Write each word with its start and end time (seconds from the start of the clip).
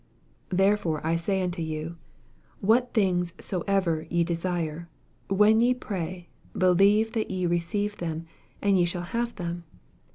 24 0.49 0.57
Therefore 0.57 1.01
I 1.05 1.15
say 1.15 1.43
unto 1.43 1.61
you, 1.61 1.95
What 2.59 2.91
things 2.95 3.35
soever 3.39 4.07
ye 4.09 4.23
desire, 4.23 4.89
when 5.27 5.59
ye 5.59 5.75
pray, 5.75 6.27
believe 6.57 7.11
that 7.11 7.29
ye 7.29 7.45
receive 7.45 7.97
them, 7.97 8.25
and 8.63 8.79
ye 8.79 8.85
shall 8.85 9.03
have 9.03 9.35
them. 9.35 9.63